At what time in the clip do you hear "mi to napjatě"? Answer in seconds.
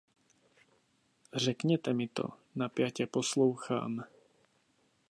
1.93-3.07